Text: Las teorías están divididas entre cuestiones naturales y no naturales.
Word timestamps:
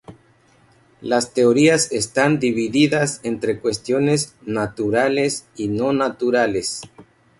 Las 1.01 1.31
teorías 1.35 1.91
están 1.91 2.39
divididas 2.39 3.19
entre 3.21 3.59
cuestiones 3.59 4.35
naturales 4.43 5.45
y 5.55 5.67
no 5.67 5.93
naturales. 5.93 6.81